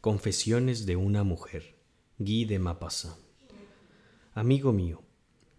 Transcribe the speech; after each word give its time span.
Confesiones 0.00 0.86
de 0.86 0.94
una 0.94 1.24
mujer. 1.24 1.74
Guy 2.18 2.44
de 2.44 2.60
Maupassant. 2.60 3.16
Amigo 4.32 4.72
mío, 4.72 5.02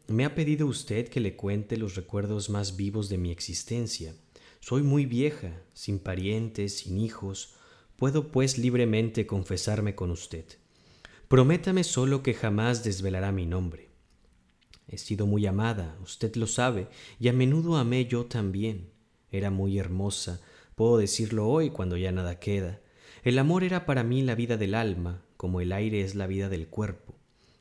me 0.07 0.23
ha 0.23 0.33
pedido 0.33 0.65
usted 0.65 1.09
que 1.09 1.19
le 1.19 1.35
cuente 1.35 1.75
los 1.75 1.95
recuerdos 1.97 2.49
más 2.49 2.77
vivos 2.77 3.09
de 3.09 3.17
mi 3.17 3.31
existencia. 3.31 4.15
Soy 4.61 4.81
muy 4.81 5.05
vieja, 5.05 5.61
sin 5.73 5.99
parientes, 5.99 6.77
sin 6.77 7.01
hijos. 7.01 7.55
Puedo 7.97 8.31
pues 8.31 8.57
libremente 8.57 9.27
confesarme 9.27 9.93
con 9.93 10.09
usted. 10.09 10.45
Prométame 11.27 11.83
solo 11.83 12.23
que 12.23 12.33
jamás 12.33 12.81
desvelará 12.81 13.33
mi 13.33 13.45
nombre. 13.45 13.89
He 14.87 14.99
sido 14.99 15.25
muy 15.27 15.47
amada, 15.47 15.97
usted 16.01 16.33
lo 16.37 16.47
sabe, 16.47 16.87
y 17.19 17.27
a 17.27 17.33
menudo 17.33 17.75
amé 17.75 18.05
yo 18.05 18.25
también. 18.25 18.89
Era 19.31 19.51
muy 19.51 19.77
hermosa, 19.79 20.39
puedo 20.75 20.97
decirlo 20.97 21.49
hoy 21.49 21.71
cuando 21.71 21.97
ya 21.97 22.13
nada 22.13 22.39
queda. 22.39 22.79
El 23.23 23.37
amor 23.37 23.65
era 23.65 23.85
para 23.85 24.03
mí 24.03 24.21
la 24.21 24.35
vida 24.35 24.55
del 24.55 24.73
alma, 24.73 25.21
como 25.35 25.59
el 25.59 25.73
aire 25.73 26.01
es 26.01 26.15
la 26.15 26.25
vida 26.25 26.47
del 26.47 26.67
cuerpo. 26.67 27.15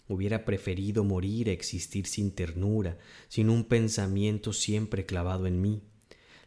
Hubiera 0.07 0.45
preferido 0.45 1.03
morir 1.03 1.49
a 1.49 1.53
existir 1.53 2.07
sin 2.07 2.31
ternura, 2.31 2.99
sin 3.29 3.51
un 3.51 3.65
pensamiento 3.65 4.53
siempre 4.53 5.05
clavado 5.05 5.47
en 5.47 5.61
mí. 5.61 5.83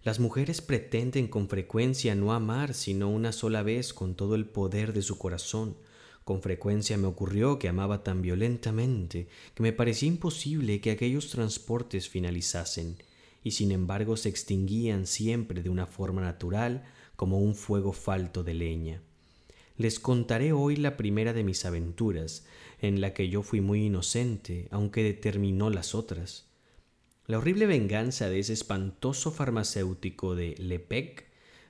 Las 0.03 0.20
mujeres 0.20 0.62
pretenden 0.62 1.27
con 1.27 1.50
frecuencia 1.50 2.16
no 2.16 2.34
amar 2.34 2.73
sino 2.73 3.09
una 3.09 3.34
sola 3.34 3.63
vez 3.63 3.94
con 3.94 4.16
todo 4.16 4.36
el 4.36 4.45
poder 4.45 4.94
de 4.94 5.02
su 5.02 5.17
corazón. 5.17 5.78
Con 6.23 6.41
frecuencia 6.41 6.98
me 6.98 7.08
ocurrió 7.08 7.59
que 7.59 7.67
amaba 7.67 8.03
tan 8.03 8.22
violentamente 8.22 9.28
que 9.53 9.64
me 9.64 9.73
parecía 9.73 10.08
imposible 10.08 10.80
que 10.80 10.91
aquellos 10.91 11.30
transportes 11.30 12.08
finalizasen 12.09 12.95
y 13.44 13.52
sin 13.52 13.72
embargo 13.72 14.17
se 14.17 14.30
extinguían 14.30 15.05
siempre 15.05 15.62
de 15.62 15.70
una 15.70 15.86
forma 15.86 16.22
natural 16.22 16.84
como 17.21 17.38
un 17.38 17.53
fuego 17.53 17.93
falto 17.93 18.43
de 18.43 18.55
leña. 18.55 19.03
Les 19.77 19.99
contaré 19.99 20.53
hoy 20.53 20.75
la 20.75 20.98
primera 20.98 21.34
de 21.34 21.44
mis 21.44 21.66
aventuras, 21.66 22.47
en 22.80 22.99
la 22.99 23.13
que 23.13 23.30
yo 23.30 23.44
fui 23.44 23.61
muy 23.61 23.86
inocente, 23.86 24.67
aunque 24.72 25.03
determinó 25.03 25.69
las 25.69 25.94
otras. 25.94 26.47
La 27.28 27.38
horrible 27.38 27.67
venganza 27.67 28.28
de 28.28 28.39
ese 28.39 28.53
espantoso 28.53 29.30
farmacéutico 29.30 30.33
de 30.33 30.55
Lepec 30.58 31.28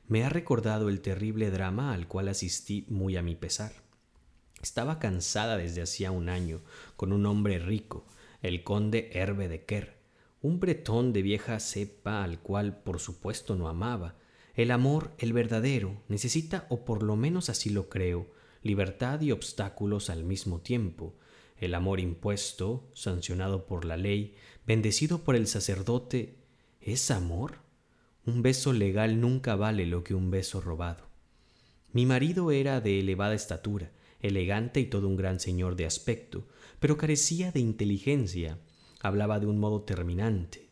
me 0.07 0.23
ha 0.23 0.29
recordado 0.29 0.87
el 0.87 1.01
terrible 1.01 1.51
drama 1.51 1.93
al 1.93 2.07
cual 2.07 2.29
asistí 2.29 2.85
muy 2.87 3.17
a 3.17 3.21
mi 3.21 3.35
pesar. 3.35 3.73
Estaba 4.61 4.99
cansada 4.99 5.57
desde 5.57 5.81
hacía 5.81 6.11
un 6.11 6.29
año 6.29 6.61
con 6.95 7.11
un 7.11 7.25
hombre 7.25 7.59
rico, 7.59 8.05
el 8.41 8.63
conde 8.63 9.09
Herbe 9.11 9.49
de 9.49 9.65
Kerr, 9.65 9.97
un 10.41 10.61
bretón 10.61 11.11
de 11.11 11.21
vieja 11.21 11.59
cepa 11.59 12.23
al 12.23 12.39
cual 12.39 12.83
por 12.83 13.01
supuesto 13.01 13.57
no 13.57 13.67
amaba. 13.67 14.15
El 14.55 14.71
amor, 14.71 15.11
el 15.17 15.33
verdadero, 15.33 16.01
necesita, 16.07 16.65
o 16.69 16.83
por 16.83 17.03
lo 17.03 17.15
menos 17.15 17.49
así 17.49 17.69
lo 17.69 17.89
creo, 17.89 18.27
libertad 18.63 19.21
y 19.21 19.31
obstáculos 19.31 20.09
al 20.09 20.23
mismo 20.23 20.59
tiempo. 20.59 21.15
El 21.57 21.73
amor 21.73 21.99
impuesto, 21.99 22.89
sancionado 22.93 23.65
por 23.65 23.85
la 23.85 23.97
ley, 23.97 24.35
bendecido 24.65 25.23
por 25.23 25.35
el 25.35 25.47
sacerdote, 25.47 26.35
¿es 26.81 27.11
amor? 27.11 27.59
Un 28.25 28.41
beso 28.41 28.73
legal 28.73 29.21
nunca 29.21 29.55
vale 29.55 29.85
lo 29.85 30.03
que 30.03 30.13
un 30.13 30.31
beso 30.31 30.59
robado. 30.59 31.07
Mi 31.93 32.05
marido 32.05 32.51
era 32.51 32.81
de 32.81 32.99
elevada 32.99 33.33
estatura, 33.33 33.91
elegante 34.21 34.79
y 34.79 34.85
todo 34.85 35.07
un 35.07 35.17
gran 35.17 35.39
señor 35.39 35.75
de 35.75 35.85
aspecto, 35.85 36.47
pero 36.79 36.97
carecía 36.97 37.51
de 37.51 37.59
inteligencia, 37.59 38.59
hablaba 39.01 39.39
de 39.39 39.47
un 39.47 39.59
modo 39.59 39.81
terminante, 39.81 40.69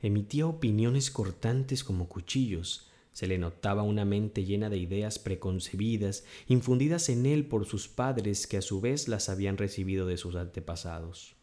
emitía 0.00 0.46
opiniones 0.46 1.10
cortantes 1.10 1.82
como 1.82 2.08
cuchillos, 2.08 2.85
se 3.16 3.26
le 3.26 3.38
notaba 3.38 3.82
una 3.82 4.04
mente 4.04 4.44
llena 4.44 4.68
de 4.68 4.76
ideas 4.76 5.18
preconcebidas, 5.18 6.26
infundidas 6.48 7.08
en 7.08 7.24
él 7.24 7.46
por 7.46 7.64
sus 7.64 7.88
padres 7.88 8.46
que 8.46 8.58
a 8.58 8.60
su 8.60 8.82
vez 8.82 9.08
las 9.08 9.30
habían 9.30 9.56
recibido 9.56 10.06
de 10.06 10.18
sus 10.18 10.34
antepasados. 10.34 11.34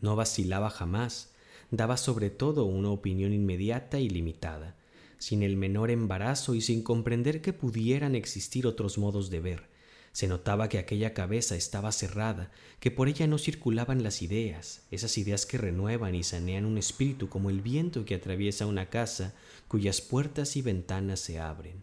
No 0.00 0.14
vacilaba 0.14 0.70
jamás, 0.70 1.34
daba 1.72 1.96
sobre 1.96 2.30
todo 2.30 2.66
una 2.66 2.90
opinión 2.90 3.32
inmediata 3.32 3.98
y 3.98 4.08
limitada, 4.08 4.76
sin 5.18 5.42
el 5.42 5.56
menor 5.56 5.90
embarazo 5.90 6.54
y 6.54 6.60
sin 6.60 6.84
comprender 6.84 7.42
que 7.42 7.52
pudieran 7.52 8.14
existir 8.14 8.68
otros 8.68 8.96
modos 8.96 9.30
de 9.30 9.40
ver, 9.40 9.68
se 10.14 10.28
notaba 10.28 10.68
que 10.68 10.78
aquella 10.78 11.12
cabeza 11.12 11.56
estaba 11.56 11.90
cerrada, 11.90 12.52
que 12.78 12.92
por 12.92 13.08
ella 13.08 13.26
no 13.26 13.36
circulaban 13.36 14.04
las 14.04 14.22
ideas, 14.22 14.86
esas 14.92 15.18
ideas 15.18 15.44
que 15.44 15.58
renuevan 15.58 16.14
y 16.14 16.22
sanean 16.22 16.66
un 16.66 16.78
espíritu 16.78 17.28
como 17.28 17.50
el 17.50 17.60
viento 17.60 18.04
que 18.04 18.14
atraviesa 18.14 18.66
una 18.66 18.90
casa 18.90 19.34
cuyas 19.66 20.00
puertas 20.00 20.54
y 20.54 20.62
ventanas 20.62 21.18
se 21.18 21.40
abren. 21.40 21.82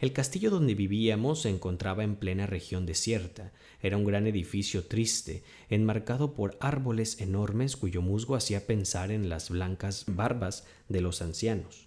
El 0.00 0.12
castillo 0.12 0.50
donde 0.50 0.74
vivíamos 0.74 1.42
se 1.42 1.48
encontraba 1.48 2.02
en 2.02 2.16
plena 2.16 2.46
región 2.46 2.84
desierta. 2.84 3.52
Era 3.80 3.96
un 3.96 4.04
gran 4.04 4.26
edificio 4.26 4.84
triste, 4.84 5.44
enmarcado 5.70 6.34
por 6.34 6.56
árboles 6.58 7.20
enormes 7.20 7.76
cuyo 7.76 8.02
musgo 8.02 8.34
hacía 8.34 8.66
pensar 8.66 9.12
en 9.12 9.28
las 9.28 9.50
blancas 9.50 10.04
barbas 10.08 10.66
de 10.88 11.00
los 11.00 11.22
ancianos. 11.22 11.86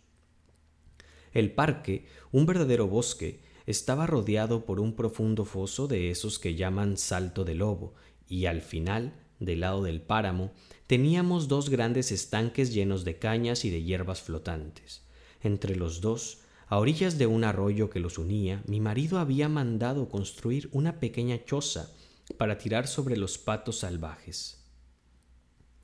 El 1.33 1.51
parque, 1.51 2.05
un 2.31 2.45
verdadero 2.45 2.87
bosque, 2.87 3.41
estaba 3.69 4.07
rodeado 4.07 4.65
por 4.65 4.79
un 4.79 4.93
profundo 4.93 5.45
foso 5.45 5.87
de 5.87 6.09
esos 6.09 6.39
que 6.39 6.55
llaman 6.55 6.97
Salto 6.97 7.45
de 7.45 7.53
Lobo, 7.53 7.93
y 8.27 8.47
al 8.47 8.63
final, 8.63 9.13
del 9.39 9.59
lado 9.59 9.83
del 9.83 10.01
páramo, 10.01 10.53
teníamos 10.87 11.47
dos 11.47 11.69
grandes 11.69 12.11
estanques 12.11 12.73
llenos 12.73 13.05
de 13.05 13.19
cañas 13.19 13.65
y 13.65 13.69
de 13.69 13.83
hierbas 13.83 14.23
flotantes. 14.23 15.03
Entre 15.43 15.75
los 15.75 16.01
dos, 16.01 16.39
a 16.65 16.79
orillas 16.79 17.19
de 17.19 17.27
un 17.27 17.43
arroyo 17.43 17.91
que 17.91 17.99
los 17.99 18.17
unía, 18.17 18.63
mi 18.65 18.79
marido 18.79 19.19
había 19.19 19.49
mandado 19.49 20.09
construir 20.09 20.67
una 20.71 20.99
pequeña 20.99 21.45
choza 21.45 21.91
para 22.37 22.57
tirar 22.57 22.87
sobre 22.87 23.17
los 23.17 23.37
patos 23.37 23.77
salvajes. 23.77 24.65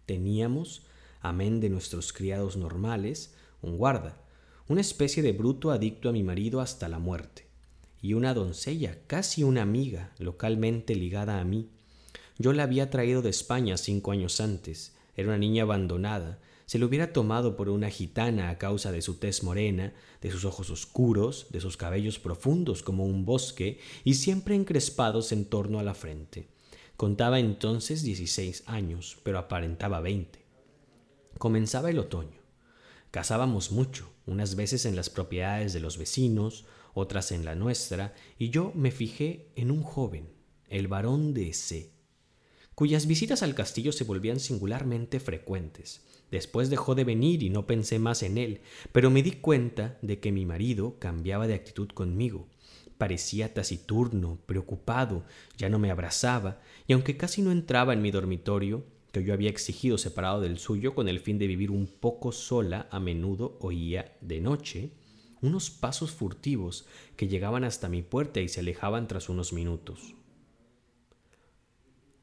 Teníamos, 0.08 0.88
amén 1.22 1.60
de 1.60 1.70
nuestros 1.70 2.14
criados 2.14 2.58
normales, 2.58 3.36
un 3.62 3.78
guarda, 3.78 4.18
una 4.68 4.82
especie 4.82 5.22
de 5.22 5.34
bruto 5.34 5.70
adicto 5.70 6.10
a 6.10 6.14
mi 6.14 6.24
marido 6.24 6.62
hasta 6.62 6.90
la 6.90 6.98
muerte 6.98 7.45
y 8.06 8.14
una 8.14 8.36
doncella, 8.36 9.00
casi 9.08 9.44
una 9.44 9.64
amiga, 9.64 10.14
localmente 10.20 10.94
ligada 10.94 11.40
a 11.40 11.44
mí. 11.44 11.72
Yo 12.38 12.54
la 12.54 12.62
había 12.62 12.92
traído 12.92 13.24
de 13.24 13.32
España 13.32 13.78
cinco 13.78 14.12
años 14.12 14.40
antes. 14.40 14.96
Era 15.16 15.30
una 15.30 15.40
niña 15.40 15.64
abandonada. 15.64 16.40
Se 16.68 16.78
le 16.78 16.86
hubiera 16.86 17.14
tomado 17.14 17.56
por 17.56 17.68
una 17.68 17.90
gitana 17.90 18.52
a 18.52 18.60
causa 18.60 18.92
de 18.92 19.02
su 19.02 19.16
tez 19.16 19.42
morena, 19.42 19.96
de 20.22 20.30
sus 20.30 20.46
ojos 20.46 20.70
oscuros, 20.70 21.48
de 21.50 21.60
sus 21.60 21.78
cabellos 21.78 22.20
profundos 22.20 22.84
como 22.84 23.06
un 23.08 23.26
bosque 23.26 23.80
y 24.04 24.14
siempre 24.14 24.54
encrespados 24.54 25.32
en 25.32 25.46
torno 25.46 25.80
a 25.80 25.84
la 25.84 25.96
frente. 25.96 26.48
Contaba 26.98 27.40
entonces 27.40 28.04
dieciséis 28.04 28.62
años, 28.68 29.18
pero 29.24 29.40
aparentaba 29.40 30.00
veinte. 30.00 30.46
Comenzaba 31.40 31.90
el 31.90 31.98
otoño. 31.98 32.40
Cazábamos 33.10 33.72
mucho, 33.72 34.08
unas 34.28 34.56
veces 34.56 34.86
en 34.86 34.96
las 34.96 35.10
propiedades 35.10 35.74
de 35.74 35.80
los 35.80 35.98
vecinos, 35.98 36.66
otras 36.96 37.32
en 37.32 37.46
la 37.46 37.54
nuestra, 37.54 38.16
y 38.40 38.50
yo 38.50 38.72
me 38.74 38.90
fijé 38.90 39.52
en 39.56 39.70
un 39.70 39.84
joven, 39.84 40.30
el 40.68 40.88
barón 40.88 41.34
de 41.34 41.54
C., 41.54 41.92
cuyas 42.74 43.06
visitas 43.06 43.44
al 43.44 43.54
castillo 43.54 43.92
se 43.92 44.04
volvían 44.04 44.40
singularmente 44.40 45.20
frecuentes. 45.20 46.06
Después 46.32 46.70
dejó 46.70 46.96
de 46.96 47.04
venir 47.04 47.44
y 47.44 47.50
no 47.50 47.68
pensé 47.68 48.00
más 48.00 48.24
en 48.24 48.38
él, 48.38 48.62
pero 48.92 49.10
me 49.10 49.24
di 49.24 49.34
cuenta 49.34 49.98
de 50.02 50.20
que 50.20 50.32
mi 50.32 50.46
marido 50.46 50.98
cambiaba 51.00 51.48
de 51.48 51.54
actitud 51.54 51.90
conmigo. 51.90 52.48
Parecía 52.98 53.54
taciturno, 53.54 54.40
preocupado, 54.46 55.26
ya 55.58 55.70
no 55.70 55.80
me 55.80 55.92
abrazaba, 55.92 56.62
y 56.88 56.94
aunque 56.94 57.18
casi 57.18 57.42
no 57.42 57.52
entraba 57.52 57.94
en 57.94 58.02
mi 58.02 58.12
dormitorio, 58.12 58.84
que 59.12 59.24
yo 59.24 59.34
había 59.34 59.50
exigido 59.50 59.98
separado 59.98 60.42
del 60.42 60.58
suyo 60.58 60.96
con 60.96 61.08
el 61.08 61.20
fin 61.20 61.38
de 61.40 61.48
vivir 61.48 61.72
un 61.72 61.88
poco 61.88 62.32
sola, 62.32 62.88
a 62.92 63.00
menudo 63.00 63.58
oía 63.62 64.18
de 64.22 64.42
noche 64.42 64.92
unos 65.46 65.70
pasos 65.70 66.12
furtivos 66.12 66.86
que 67.16 67.28
llegaban 67.28 67.64
hasta 67.64 67.90
mi 67.90 68.02
puerta 68.02 68.42
y 68.42 68.50
se 68.50 68.62
alejaban 68.62 69.08
tras 69.08 69.30
unos 69.30 69.54
minutos. 69.54 70.16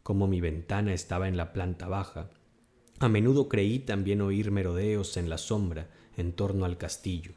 Como 0.02 0.26
mi 0.26 0.40
ventana 0.40 0.92
estaba 0.92 1.28
en 1.28 1.36
la 1.36 1.52
planta 1.52 1.86
baja, 1.86 2.30
a 2.98 3.08
menudo 3.08 3.48
creí 3.48 3.78
también 3.78 4.20
oír 4.20 4.50
merodeos 4.50 5.16
en 5.16 5.28
la 5.28 5.38
sombra 5.38 5.90
en 6.16 6.32
torno 6.32 6.64
al 6.64 6.78
castillo. 6.78 7.32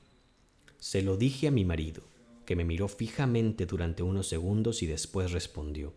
Se 0.78 1.02
lo 1.02 1.18
dije 1.18 1.48
a 1.48 1.52
mi 1.52 1.66
marido, 1.66 2.04
que 2.46 2.56
me 2.56 2.66
miró 2.66 2.88
fijamente 2.88 3.66
durante 3.66 4.04
unos 4.04 4.28
segundos 4.28 4.84
y 4.84 4.88
después 4.88 5.32
respondió 5.32 5.94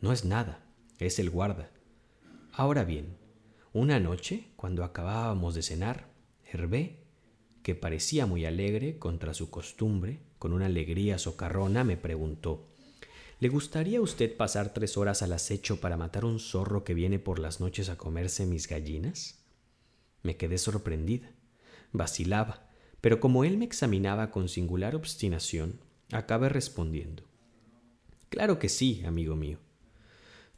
No 0.00 0.12
es 0.12 0.24
nada, 0.24 0.64
es 0.98 1.18
el 1.18 1.30
guarda. 1.30 1.70
Ahora 2.52 2.84
bien, 2.84 3.16
una 3.72 4.00
noche, 4.00 4.48
cuando 4.56 4.84
acabábamos 4.84 5.54
de 5.54 5.62
cenar, 5.62 6.08
Hervé 6.44 7.03
que 7.64 7.74
parecía 7.74 8.26
muy 8.26 8.44
alegre 8.44 8.98
contra 8.98 9.32
su 9.32 9.48
costumbre, 9.48 10.20
con 10.38 10.52
una 10.52 10.66
alegría 10.66 11.18
socarrona, 11.18 11.82
me 11.82 11.96
preguntó 11.96 12.68
¿Le 13.40 13.48
gustaría 13.48 13.98
a 13.98 14.02
usted 14.02 14.36
pasar 14.36 14.74
tres 14.74 14.98
horas 14.98 15.22
al 15.22 15.32
acecho 15.32 15.80
para 15.80 15.96
matar 15.96 16.26
un 16.26 16.40
zorro 16.40 16.84
que 16.84 16.92
viene 16.92 17.18
por 17.18 17.38
las 17.38 17.60
noches 17.60 17.88
a 17.88 17.96
comerse 17.96 18.44
mis 18.44 18.68
gallinas? 18.68 19.42
Me 20.22 20.36
quedé 20.36 20.58
sorprendida. 20.58 21.32
Vacilaba, 21.90 22.68
pero 23.00 23.18
como 23.18 23.44
él 23.44 23.56
me 23.56 23.64
examinaba 23.64 24.30
con 24.30 24.50
singular 24.50 24.94
obstinación, 24.94 25.80
acabé 26.12 26.50
respondiendo 26.50 27.24
Claro 28.28 28.58
que 28.58 28.68
sí, 28.68 29.02
amigo 29.06 29.36
mío. 29.36 29.58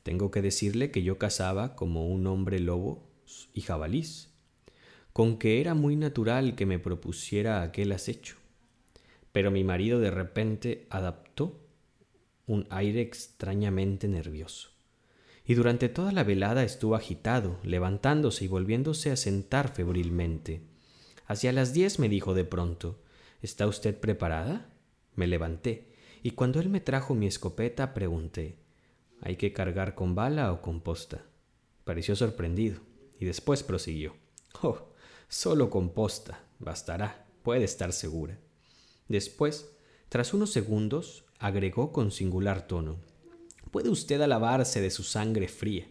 Tengo 0.02 0.32
que 0.32 0.42
decirle 0.42 0.90
que 0.90 1.04
yo 1.04 1.18
cazaba 1.18 1.76
como 1.76 2.08
un 2.08 2.26
hombre 2.26 2.58
lobo 2.58 3.08
y 3.54 3.60
jabalís, 3.60 4.35
con 5.16 5.38
que 5.38 5.62
era 5.62 5.72
muy 5.72 5.96
natural 5.96 6.54
que 6.56 6.66
me 6.66 6.78
propusiera 6.78 7.62
aquel 7.62 7.92
acecho. 7.92 8.36
Pero 9.32 9.50
mi 9.50 9.64
marido 9.64 9.98
de 9.98 10.10
repente 10.10 10.86
adaptó 10.90 11.58
un 12.46 12.66
aire 12.68 13.00
extrañamente 13.00 14.08
nervioso. 14.08 14.72
Y 15.46 15.54
durante 15.54 15.88
toda 15.88 16.12
la 16.12 16.22
velada 16.22 16.64
estuvo 16.64 16.96
agitado, 16.96 17.58
levantándose 17.62 18.44
y 18.44 18.48
volviéndose 18.48 19.10
a 19.10 19.16
sentar 19.16 19.72
febrilmente. 19.74 20.60
Hacia 21.24 21.50
las 21.50 21.72
diez 21.72 21.98
me 21.98 22.10
dijo 22.10 22.34
de 22.34 22.44
pronto 22.44 23.00
¿Está 23.40 23.66
usted 23.66 23.98
preparada? 23.98 24.68
Me 25.14 25.26
levanté, 25.26 25.94
y 26.22 26.32
cuando 26.32 26.60
él 26.60 26.68
me 26.68 26.80
trajo 26.80 27.14
mi 27.14 27.26
escopeta 27.26 27.94
pregunté 27.94 28.58
¿Hay 29.22 29.36
que 29.36 29.54
cargar 29.54 29.94
con 29.94 30.14
bala 30.14 30.52
o 30.52 30.60
con 30.60 30.82
posta? 30.82 31.24
Pareció 31.84 32.16
sorprendido, 32.16 32.82
y 33.18 33.24
después 33.24 33.62
prosiguió 33.62 34.14
Oh, 34.62 34.88
solo 35.28 35.70
con 35.70 35.90
posta, 35.90 36.44
bastará, 36.58 37.26
puede 37.42 37.64
estar 37.64 37.92
segura. 37.92 38.38
Después, 39.08 39.70
tras 40.08 40.34
unos 40.34 40.50
segundos, 40.50 41.24
agregó 41.38 41.92
con 41.92 42.10
singular 42.10 42.66
tono 42.66 42.96
Puede 43.76 43.90
usted 43.90 44.20
alabarse 44.22 44.80
de 44.80 44.90
su 44.90 45.02
sangre 45.02 45.48
fría. 45.48 45.86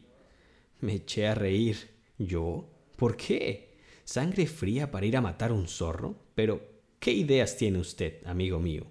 Me 0.82 0.96
eché 0.96 1.28
a 1.28 1.36
reír. 1.36 1.92
¿Yo? 2.18 2.68
¿Por 2.96 3.16
qué? 3.16 3.78
¿Sangre 4.06 4.48
fría 4.48 4.90
para 4.90 5.06
ir 5.06 5.18
a 5.18 5.22
matar 5.22 5.52
un 5.52 5.68
zorro? 5.68 6.16
Pero, 6.34 6.68
¿qué 7.00 7.12
ideas 7.12 7.58
tiene 7.58 7.78
usted, 7.80 8.26
amigo 8.26 8.60
mío? 8.60 8.88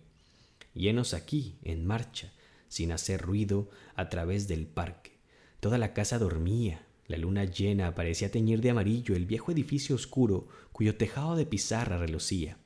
Llenos 0.74 1.12
aquí, 1.14 1.58
en 1.62 1.84
marcha, 1.84 2.32
sin 2.68 2.92
hacer 2.92 3.20
ruido, 3.20 3.68
a 3.96 4.08
través 4.08 4.46
del 4.46 4.66
parque. 4.66 5.18
Toda 5.58 5.76
la 5.76 5.92
casa 5.92 6.18
dormía. 6.20 6.86
La 7.06 7.18
luna 7.18 7.44
llena 7.44 7.94
parecía 7.94 8.30
teñir 8.30 8.60
de 8.60 8.70
amarillo 8.70 9.14
el 9.14 9.26
viejo 9.26 9.52
edificio 9.52 9.94
oscuro 9.94 10.48
cuyo 10.72 10.96
tejado 10.96 11.36
de 11.36 11.44
pizarra 11.44 11.98
relucía. 11.98 12.58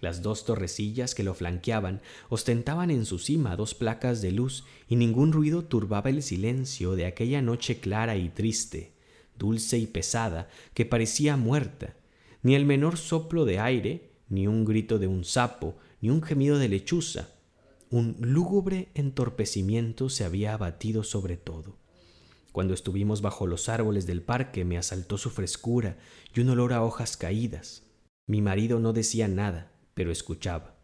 Las 0.00 0.20
dos 0.20 0.44
torrecillas 0.44 1.14
que 1.14 1.22
lo 1.22 1.32
flanqueaban 1.34 2.02
ostentaban 2.28 2.90
en 2.90 3.06
su 3.06 3.18
cima 3.18 3.56
dos 3.56 3.74
placas 3.74 4.20
de 4.20 4.30
luz 4.30 4.64
y 4.88 4.96
ningún 4.96 5.32
ruido 5.32 5.64
turbaba 5.64 6.10
el 6.10 6.22
silencio 6.22 6.96
de 6.96 7.06
aquella 7.06 7.40
noche 7.40 7.78
clara 7.78 8.16
y 8.16 8.28
triste, 8.28 8.92
dulce 9.38 9.78
y 9.78 9.86
pesada, 9.86 10.48
que 10.74 10.84
parecía 10.84 11.36
muerta. 11.36 11.96
Ni 12.42 12.54
el 12.54 12.66
menor 12.66 12.98
soplo 12.98 13.44
de 13.46 13.58
aire, 13.58 14.10
ni 14.28 14.46
un 14.46 14.64
grito 14.64 14.98
de 14.98 15.06
un 15.06 15.24
sapo, 15.24 15.76
ni 16.00 16.10
un 16.10 16.22
gemido 16.22 16.58
de 16.58 16.68
lechuza. 16.68 17.30
Un 17.90 18.16
lúgubre 18.20 18.88
entorpecimiento 18.94 20.10
se 20.10 20.24
había 20.24 20.52
abatido 20.52 21.04
sobre 21.04 21.36
todo. 21.36 21.78
Cuando 22.56 22.72
estuvimos 22.72 23.20
bajo 23.20 23.46
los 23.46 23.68
árboles 23.68 24.06
del 24.06 24.22
parque 24.22 24.64
me 24.64 24.78
asaltó 24.78 25.18
su 25.18 25.28
frescura 25.28 25.98
y 26.34 26.40
un 26.40 26.48
olor 26.48 26.72
a 26.72 26.82
hojas 26.82 27.18
caídas. 27.18 27.82
Mi 28.26 28.40
marido 28.40 28.78
no 28.80 28.94
decía 28.94 29.28
nada, 29.28 29.72
pero 29.92 30.10
escuchaba, 30.10 30.74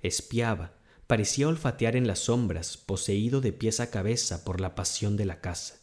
espiaba, 0.00 0.78
parecía 1.06 1.46
olfatear 1.46 1.96
en 1.96 2.06
las 2.06 2.20
sombras, 2.20 2.78
poseído 2.78 3.42
de 3.42 3.52
pies 3.52 3.78
a 3.80 3.90
cabeza 3.90 4.42
por 4.42 4.58
la 4.58 4.74
pasión 4.74 5.18
de 5.18 5.26
la 5.26 5.42
casa. 5.42 5.80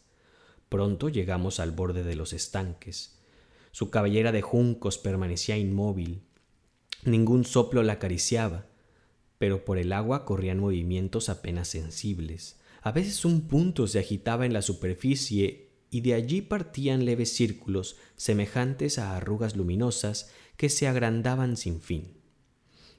Pronto 0.68 1.08
llegamos 1.10 1.60
al 1.60 1.70
borde 1.70 2.02
de 2.02 2.16
los 2.16 2.32
estanques. 2.32 3.20
Su 3.70 3.88
cabellera 3.90 4.32
de 4.32 4.42
juncos 4.42 4.98
permanecía 4.98 5.56
inmóvil. 5.56 6.24
Ningún 7.04 7.44
soplo 7.44 7.84
la 7.84 7.92
acariciaba, 7.92 8.66
pero 9.38 9.64
por 9.64 9.78
el 9.78 9.92
agua 9.92 10.24
corrían 10.24 10.58
movimientos 10.58 11.28
apenas 11.28 11.68
sensibles. 11.68 12.58
A 12.86 12.92
veces 12.92 13.24
un 13.24 13.48
punto 13.48 13.88
se 13.88 13.98
agitaba 13.98 14.46
en 14.46 14.52
la 14.52 14.62
superficie 14.62 15.72
y 15.90 16.02
de 16.02 16.14
allí 16.14 16.40
partían 16.40 17.04
leves 17.04 17.32
círculos 17.32 17.96
semejantes 18.14 19.00
a 19.00 19.16
arrugas 19.16 19.56
luminosas 19.56 20.30
que 20.56 20.68
se 20.68 20.86
agrandaban 20.86 21.56
sin 21.56 21.80
fin. 21.80 22.12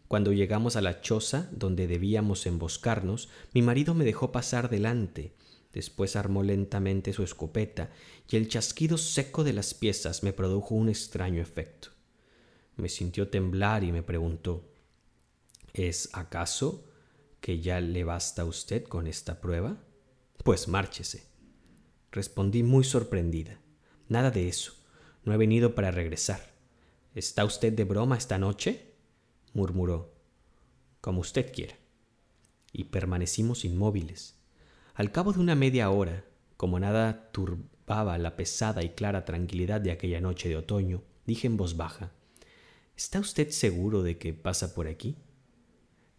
Cuando 0.09 0.33
llegamos 0.33 0.75
a 0.75 0.81
la 0.81 0.99
choza 0.99 1.47
donde 1.53 1.87
debíamos 1.87 2.45
emboscarnos, 2.47 3.29
mi 3.53 3.61
marido 3.61 3.93
me 3.93 4.03
dejó 4.03 4.33
pasar 4.33 4.69
delante. 4.69 5.31
Después 5.71 6.17
armó 6.17 6.43
lentamente 6.43 7.13
su 7.13 7.23
escopeta 7.23 7.89
y 8.29 8.35
el 8.35 8.49
chasquido 8.49 8.97
seco 8.97 9.45
de 9.45 9.53
las 9.53 9.73
piezas 9.73 10.21
me 10.21 10.33
produjo 10.33 10.75
un 10.75 10.89
extraño 10.89 11.41
efecto. 11.41 11.91
Me 12.75 12.89
sintió 12.89 13.29
temblar 13.29 13.85
y 13.85 13.93
me 13.93 14.03
preguntó 14.03 14.69
¿Es 15.73 16.09
acaso 16.11 16.83
que 17.41 17.59
ya 17.59 17.79
le 17.79 18.03
basta 18.03 18.43
a 18.43 18.45
usted 18.45 18.83
con 18.83 19.07
esta 19.07 19.39
prueba? 19.41 19.77
Pues 20.43 20.67
márchese. 20.67 21.25
Respondí 22.11 22.63
muy 22.63 22.83
sorprendida. 22.83 23.59
Nada 24.09 24.31
de 24.31 24.47
eso. 24.47 24.73
No 25.23 25.33
he 25.33 25.37
venido 25.37 25.75
para 25.75 25.91
regresar. 25.91 26.53
¿Está 27.15 27.45
usted 27.45 27.73
de 27.73 27.83
broma 27.83 28.17
esta 28.17 28.37
noche? 28.37 28.93
murmuró, 29.53 30.13
como 31.01 31.21
usted 31.21 31.51
quiera. 31.51 31.75
Y 32.71 32.85
permanecimos 32.85 33.65
inmóviles. 33.65 34.35
Al 34.93 35.11
cabo 35.11 35.33
de 35.33 35.39
una 35.39 35.55
media 35.55 35.89
hora, 35.89 36.25
como 36.57 36.79
nada 36.79 37.29
turbaba 37.31 38.17
la 38.17 38.35
pesada 38.35 38.83
y 38.83 38.89
clara 38.89 39.25
tranquilidad 39.25 39.81
de 39.81 39.91
aquella 39.91 40.21
noche 40.21 40.49
de 40.49 40.57
otoño, 40.57 41.03
dije 41.25 41.47
en 41.47 41.57
voz 41.57 41.75
baja, 41.75 42.11
¿Está 42.97 43.19
usted 43.19 43.51
seguro 43.51 44.01
de 44.01 44.17
que 44.17 44.33
pasa 44.33 44.73
por 44.73 44.87
aquí? 44.87 45.15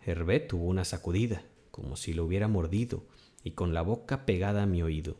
Herbé 0.08 0.40
tuvo 0.40 0.64
una 0.64 0.86
sacudida, 0.86 1.42
como 1.70 1.96
si 1.96 2.14
lo 2.14 2.24
hubiera 2.24 2.48
mordido, 2.48 3.06
y 3.44 3.50
con 3.50 3.74
la 3.74 3.82
boca 3.82 4.24
pegada 4.24 4.62
a 4.62 4.66
mi 4.66 4.82
oído. 4.82 5.18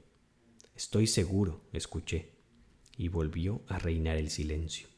Estoy 0.75 1.07
seguro, 1.07 1.61
escuché, 1.75 2.33
y 2.97 3.09
volvió 3.09 3.61
a 3.69 3.79
reinar 3.79 4.17
el 4.17 4.31
silencio. 4.31 4.89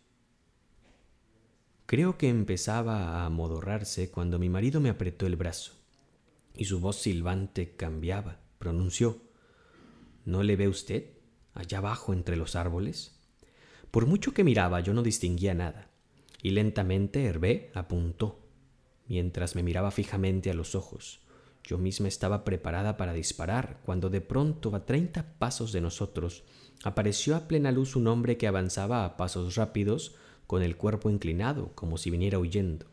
Creo 1.87 2.19
que 2.19 2.28
empezaba 2.28 3.16
a 3.16 3.26
amodorrarse 3.26 4.12
cuando 4.12 4.38
mi 4.38 4.48
marido 4.48 4.81
me 4.81 4.90
apretó 4.90 5.26
el 5.26 5.34
brazo, 5.34 5.72
y 6.54 6.66
su 6.66 6.78
voz 6.78 6.96
silbante 6.96 7.75
cambiaba. 7.75 8.38
Pronunció 8.60 9.20
¿No 10.25 10.44
le 10.44 10.54
ve 10.54 10.69
usted 10.69 11.06
allá 11.52 11.78
abajo 11.78 12.12
entre 12.12 12.36
los 12.36 12.54
árboles? 12.54 13.19
Por 13.90 14.06
mucho 14.06 14.32
que 14.34 14.44
miraba 14.44 14.78
yo 14.81 14.94
no 14.94 15.02
distinguía 15.02 15.54
nada, 15.54 15.90
y 16.43 16.50
lentamente 16.50 17.25
Hervé 17.25 17.72
apuntó, 17.75 18.39
mientras 19.10 19.56
me 19.56 19.64
miraba 19.64 19.90
fijamente 19.90 20.50
a 20.50 20.54
los 20.54 20.76
ojos. 20.76 21.18
Yo 21.64 21.78
misma 21.78 22.06
estaba 22.06 22.44
preparada 22.44 22.96
para 22.96 23.12
disparar, 23.12 23.80
cuando 23.84 24.08
de 24.08 24.20
pronto, 24.20 24.74
a 24.74 24.86
treinta 24.86 25.34
pasos 25.36 25.72
de 25.72 25.81
nosotros, 25.81 26.44
apareció 26.84 27.34
a 27.34 27.48
plena 27.48 27.72
luz 27.72 27.96
un 27.96 28.06
hombre 28.06 28.36
que 28.38 28.46
avanzaba 28.46 29.05
a 29.05 29.17
pasos 29.17 29.56
rápidos 29.56 30.14
con 30.46 30.62
el 30.62 30.76
cuerpo 30.76 31.10
inclinado, 31.10 31.72
como 31.74 31.98
si 31.98 32.08
viniera 32.08 32.38
huyendo. 32.38 32.86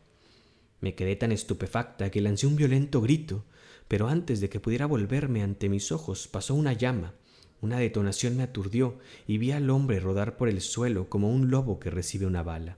Me 0.80 0.96
quedé 0.96 1.14
tan 1.14 1.30
estupefacta 1.30 2.10
que 2.10 2.20
lancé 2.20 2.48
un 2.48 2.56
violento 2.56 3.00
grito, 3.00 3.44
pero 3.86 4.08
antes 4.08 4.40
de 4.40 4.48
que 4.48 4.58
pudiera 4.58 4.86
volverme 4.86 5.44
ante 5.44 5.68
mis 5.68 5.92
ojos 5.92 6.26
pasó 6.26 6.56
una 6.56 6.72
llama. 6.72 7.14
Una 7.60 7.78
detonación 7.78 8.36
me 8.36 8.42
aturdió 8.42 8.98
y 9.28 9.38
vi 9.38 9.52
al 9.52 9.70
hombre 9.70 10.00
rodar 10.00 10.36
por 10.36 10.48
el 10.48 10.60
suelo 10.62 11.08
como 11.08 11.30
un 11.30 11.50
lobo 11.50 11.78
que 11.78 11.90
recibe 11.90 12.26
una 12.26 12.42
bala. 12.42 12.76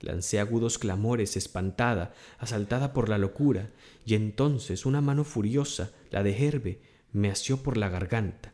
Lancé 0.00 0.40
agudos 0.40 0.78
clamores, 0.78 1.36
espantada, 1.36 2.14
asaltada 2.38 2.92
por 2.92 3.08
la 3.08 3.18
locura, 3.18 3.70
y 4.04 4.14
entonces 4.14 4.84
una 4.84 5.00
mano 5.00 5.24
furiosa, 5.24 5.92
la 6.10 6.22
de 6.22 6.46
Herbe, 6.46 6.80
me 7.12 7.30
asió 7.30 7.62
por 7.62 7.76
la 7.76 7.88
garganta. 7.88 8.52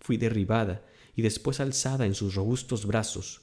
Fui 0.00 0.16
derribada 0.16 0.84
y 1.16 1.22
después 1.22 1.58
alzada 1.58 2.06
en 2.06 2.14
sus 2.14 2.34
robustos 2.34 2.86
brazos. 2.86 3.42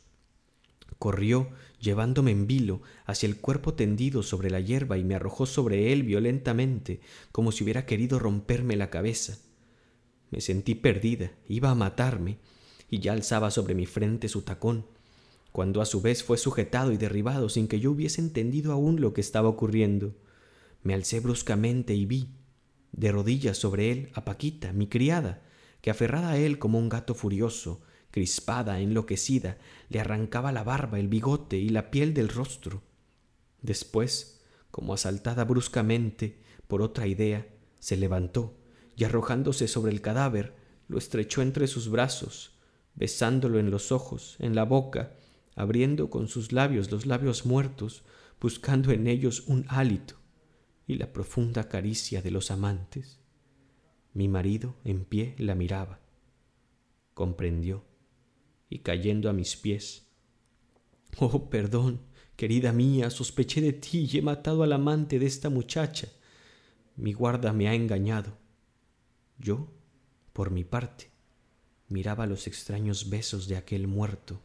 Corrió, 1.00 1.50
llevándome 1.82 2.32
en 2.32 2.48
vilo, 2.48 2.82
hacia 3.06 3.28
el 3.28 3.38
cuerpo 3.38 3.74
tendido 3.74 4.24
sobre 4.24 4.50
la 4.50 4.62
hierba 4.62 4.98
y 4.98 5.04
me 5.04 5.16
arrojó 5.16 5.46
sobre 5.46 5.92
él 5.92 6.04
violentamente, 6.04 7.02
como 7.34 7.52
si 7.52 7.64
hubiera 7.64 7.86
querido 7.86 8.20
romperme 8.20 8.78
la 8.78 8.90
cabeza. 8.90 9.38
Me 10.32 10.40
sentí 10.40 10.76
perdida, 10.76 11.34
iba 11.50 11.72
a 11.72 11.76
matarme, 11.76 12.38
y 12.90 13.00
ya 13.00 13.12
alzaba 13.12 13.52
sobre 13.52 13.76
mi 13.76 13.86
frente 13.86 14.30
su 14.30 14.44
tacón, 14.44 14.86
cuando 15.54 15.82
a 15.82 15.86
su 15.86 16.02
vez 16.02 16.24
fue 16.24 16.40
sujetado 16.40 16.92
y 16.92 16.98
derribado 16.98 17.48
sin 17.48 17.68
que 17.68 17.80
yo 17.80 17.92
hubiese 17.92 18.20
entendido 18.20 18.74
aún 18.74 19.00
lo 19.00 19.14
que 19.14 19.22
estaba 19.22 19.48
ocurriendo. 19.48 20.16
Me 20.82 20.96
alcé 20.96 21.20
bruscamente 21.20 21.94
y 21.94 22.06
vi, 22.08 22.30
de 22.92 23.12
rodillas 23.12 23.56
sobre 23.60 23.92
él, 23.92 24.10
a 24.16 24.26
Paquita, 24.26 24.74
mi 24.74 24.88
criada, 24.88 25.44
que 25.80 25.92
aferrada 25.92 26.32
a 26.32 26.38
él 26.38 26.58
como 26.58 26.80
un 26.80 26.90
gato 26.90 27.14
furioso, 27.14 27.82
crispada, 28.10 28.80
enloquecida, 28.80 29.60
le 29.90 30.00
arrancaba 30.00 30.52
la 30.52 30.64
barba, 30.64 31.00
el 31.00 31.08
bigote 31.08 31.58
y 31.58 31.70
la 31.70 31.92
piel 31.92 32.16
del 32.16 32.30
rostro. 32.30 32.82
Después, 33.62 34.42
como 34.72 34.96
asaltada 34.96 35.44
bruscamente 35.44 36.42
por 36.68 36.82
otra 36.82 37.06
idea, 37.06 37.48
se 37.80 37.96
levantó 37.96 38.58
y 38.96 39.04
arrojándose 39.04 39.68
sobre 39.68 39.92
el 39.92 40.02
cadáver, 40.02 40.56
lo 40.88 40.98
estrechó 40.98 41.44
entre 41.44 41.68
sus 41.68 41.90
brazos, 41.90 42.58
besándolo 42.96 43.60
en 43.60 43.70
los 43.70 43.92
ojos, 43.92 44.36
en 44.40 44.56
la 44.56 44.64
boca, 44.64 45.14
abriendo 45.56 46.10
con 46.10 46.28
sus 46.28 46.52
labios 46.52 46.92
los 46.92 47.06
labios 47.06 47.46
muertos, 47.46 48.04
buscando 48.40 48.92
en 48.92 49.08
ellos 49.08 49.44
un 49.48 49.66
hálito 49.70 50.16
y 50.88 50.96
la 50.96 51.14
profunda 51.14 51.70
caricia 51.70 52.22
de 52.22 52.32
los 52.32 52.52
amantes. 52.52 53.20
Mi 54.14 54.28
marido 54.28 54.76
en 54.84 55.06
pie 55.06 55.36
la 55.38 55.56
miraba. 55.56 56.00
Comprendió 57.14 57.84
y 58.70 58.80
cayendo 58.80 59.30
a 59.30 59.34
mis 59.34 59.56
pies, 59.56 60.08
Oh, 61.20 61.50
perdón, 61.50 62.02
querida 62.36 62.74
mía, 62.74 63.12
sospeché 63.12 63.62
de 63.62 63.74
ti 63.74 64.10
y 64.12 64.18
he 64.18 64.22
matado 64.24 64.64
al 64.64 64.74
amante 64.74 65.20
de 65.20 65.28
esta 65.28 65.50
muchacha. 65.50 66.08
Mi 66.96 67.14
guarda 67.14 67.54
me 67.54 67.68
ha 67.68 67.76
engañado. 67.76 68.36
Yo, 69.38 69.72
por 70.34 70.50
mi 70.50 70.64
parte, 70.64 71.12
miraba 71.88 72.26
los 72.26 72.48
extraños 72.48 73.12
besos 73.12 73.48
de 73.48 73.58
aquel 73.58 73.88
muerto 73.88 74.42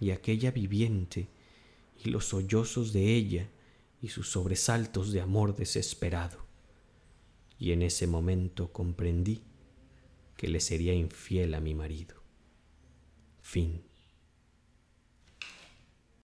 y 0.00 0.10
aquella 0.10 0.50
viviente 0.50 1.28
y 2.02 2.10
los 2.10 2.26
sollozos 2.26 2.92
de 2.92 3.14
ella 3.14 3.48
y 4.00 4.08
sus 4.08 4.30
sobresaltos 4.30 5.12
de 5.12 5.20
amor 5.20 5.54
desesperado. 5.54 6.46
Y 7.58 7.72
en 7.72 7.82
ese 7.82 8.06
momento 8.06 8.72
comprendí 8.72 9.42
que 10.36 10.48
le 10.48 10.60
sería 10.60 10.94
infiel 10.94 11.54
a 11.54 11.60
mi 11.60 11.74
marido. 11.74 12.16
Fin. 13.42 13.89